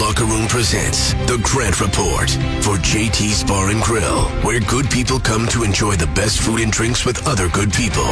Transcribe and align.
Locker 0.00 0.24
Room 0.24 0.48
presents 0.48 1.12
The 1.26 1.38
Grant 1.42 1.78
Report 1.78 2.30
for 2.64 2.76
JT's 2.78 3.44
Bar 3.44 3.68
and 3.68 3.82
Grill, 3.82 4.22
where 4.42 4.58
good 4.60 4.90
people 4.90 5.20
come 5.20 5.46
to 5.48 5.62
enjoy 5.62 5.94
the 5.94 6.06
best 6.06 6.40
food 6.40 6.60
and 6.60 6.72
drinks 6.72 7.04
with 7.04 7.28
other 7.28 7.50
good 7.50 7.70
people. 7.70 8.06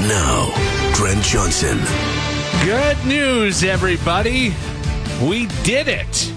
Now, 0.00 0.52
Grant 0.92 1.22
Johnson. 1.22 1.78
Good 2.64 2.96
news, 3.06 3.62
everybody. 3.62 4.52
We 5.22 5.46
did 5.62 5.86
it. 5.86 6.32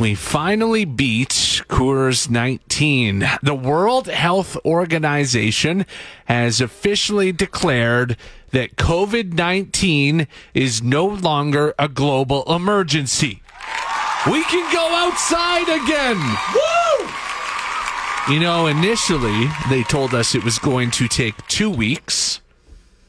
We 0.00 0.16
finally 0.16 0.84
beat 0.84 1.62
Coors 1.68 2.28
19. 2.28 3.28
The 3.44 3.54
World 3.54 4.08
Health 4.08 4.56
Organization 4.64 5.86
has 6.24 6.60
officially 6.60 7.30
declared 7.30 8.16
that 8.50 8.74
COVID 8.74 9.34
19 9.34 10.26
is 10.52 10.82
no 10.82 11.06
longer 11.06 11.74
a 11.78 11.88
global 11.88 12.42
emergency. 12.52 13.40
We 14.26 14.42
can 14.44 14.72
go 14.72 14.94
outside 14.94 15.68
again. 15.68 16.18
Woo! 16.54 17.08
You 18.34 18.40
know, 18.40 18.66
initially 18.66 19.46
they 19.70 19.84
told 19.84 20.12
us 20.12 20.34
it 20.34 20.44
was 20.44 20.58
going 20.58 20.90
to 20.92 21.08
take 21.08 21.34
two 21.46 21.70
weeks. 21.70 22.40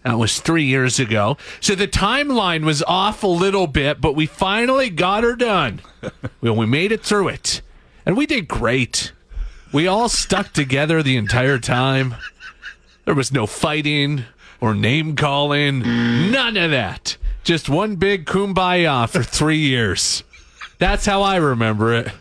That 0.04 0.18
was 0.18 0.40
three 0.40 0.64
years 0.64 1.00
ago. 1.00 1.38
So 1.60 1.76
the 1.76 1.88
timeline 1.88 2.64
was 2.64 2.84
off 2.84 3.24
a 3.24 3.28
little 3.28 3.68
bit, 3.68 4.00
but 4.00 4.16
we 4.16 4.28
finally 4.28 4.90
got 4.90 5.24
her 5.24 5.36
done. 5.36 5.82
well, 6.42 6.56
we 6.56 6.66
made 6.66 6.92
it 6.92 7.04
through 7.04 7.30
it. 7.30 7.62
And 8.06 8.16
we 8.16 8.26
did 8.26 8.48
great. 8.48 9.12
We 9.74 9.88
all 9.88 10.08
stuck 10.10 10.54
together 10.54 11.04
the 11.04 11.18
entire 11.18 11.60
time. 11.60 12.16
There 13.06 13.16
was 13.16 13.32
no 13.32 13.46
fighting 13.46 14.24
or 14.62 14.74
name 14.74 15.16
calling, 15.16 15.80
none 16.32 16.56
of 16.56 16.72
that. 16.72 17.18
Just 17.44 17.68
one 17.68 17.96
big 17.96 18.26
kumbaya 18.26 19.10
for 19.10 19.24
three 19.24 19.58
years. 19.58 20.24
That's 20.80 21.06
how 21.06 21.22
I 21.22 21.36
remember 21.36 21.94
it 21.94 22.12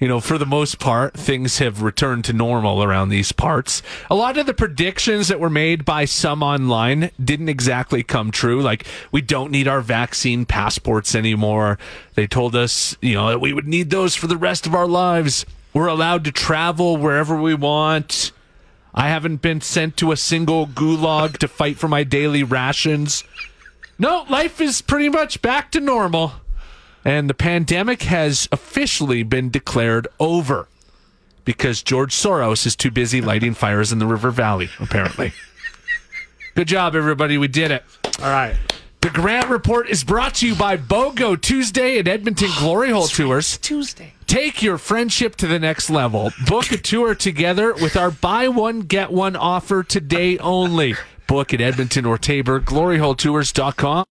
you 0.00 0.06
know, 0.06 0.20
for 0.20 0.38
the 0.38 0.46
most 0.46 0.78
part, 0.78 1.14
things 1.14 1.58
have 1.58 1.82
returned 1.82 2.24
to 2.26 2.32
normal 2.32 2.82
around 2.82 3.08
these 3.08 3.32
parts. 3.32 3.82
A 4.08 4.14
lot 4.14 4.38
of 4.38 4.46
the 4.46 4.54
predictions 4.54 5.26
that 5.28 5.40
were 5.40 5.50
made 5.50 5.84
by 5.84 6.04
some 6.04 6.42
online 6.42 7.10
didn't 7.22 7.48
exactly 7.48 8.04
come 8.04 8.30
true. 8.30 8.62
Like, 8.62 8.86
we 9.10 9.20
don't 9.20 9.50
need 9.50 9.66
our 9.66 9.80
vaccine 9.80 10.46
passports 10.46 11.16
anymore. 11.16 11.78
They 12.14 12.28
told 12.28 12.54
us, 12.54 12.96
you 13.02 13.14
know, 13.14 13.28
that 13.28 13.40
we 13.40 13.52
would 13.52 13.66
need 13.66 13.90
those 13.90 14.14
for 14.14 14.28
the 14.28 14.36
rest 14.36 14.66
of 14.66 14.74
our 14.74 14.86
lives. 14.86 15.44
We're 15.74 15.88
allowed 15.88 16.24
to 16.24 16.32
travel 16.32 16.96
wherever 16.96 17.36
we 17.40 17.54
want. 17.54 18.30
I 18.94 19.08
haven't 19.08 19.42
been 19.42 19.60
sent 19.60 19.96
to 19.98 20.12
a 20.12 20.16
single 20.16 20.66
gulag 20.68 21.38
to 21.38 21.48
fight 21.48 21.76
for 21.76 21.88
my 21.88 22.04
daily 22.04 22.44
rations. 22.44 23.24
No, 23.98 24.24
life 24.28 24.60
is 24.60 24.80
pretty 24.80 25.08
much 25.08 25.42
back 25.42 25.72
to 25.72 25.80
normal 25.80 26.34
and 27.04 27.28
the 27.28 27.34
pandemic 27.34 28.02
has 28.02 28.48
officially 28.52 29.22
been 29.22 29.50
declared 29.50 30.08
over 30.18 30.68
because 31.44 31.82
George 31.82 32.14
Soros 32.14 32.66
is 32.66 32.76
too 32.76 32.90
busy 32.90 33.20
lighting 33.20 33.54
fires 33.54 33.90
in 33.90 33.98
the 33.98 34.06
River 34.06 34.30
Valley, 34.30 34.68
apparently. 34.78 35.32
Good 36.54 36.68
job, 36.68 36.94
everybody. 36.94 37.38
We 37.38 37.48
did 37.48 37.70
it. 37.70 37.84
All 38.20 38.30
right. 38.30 38.56
The 39.00 39.10
Grant 39.10 39.48
Report 39.48 39.88
is 39.88 40.02
brought 40.02 40.34
to 40.36 40.46
you 40.46 40.56
by 40.56 40.76
BOGO 40.76 41.40
Tuesday 41.40 41.98
at 41.98 42.08
Edmonton 42.08 42.48
oh, 42.50 42.60
Glory 42.60 42.90
Hole 42.90 43.06
Tours. 43.06 43.56
Tuesday. 43.58 44.12
Take 44.26 44.62
your 44.62 44.76
friendship 44.76 45.36
to 45.36 45.46
the 45.46 45.58
next 45.58 45.88
level. 45.88 46.32
Book 46.46 46.70
a 46.72 46.76
tour 46.76 47.14
together 47.14 47.72
with 47.72 47.96
our 47.96 48.10
buy 48.10 48.48
one, 48.48 48.80
get 48.80 49.10
one 49.10 49.36
offer 49.36 49.82
today 49.82 50.36
only. 50.38 50.96
Book 51.28 51.54
at 51.54 51.60
Edmonton 51.60 52.04
or 52.04 52.18
Tabor, 52.18 52.60
gloryholetours.com. 52.60 54.04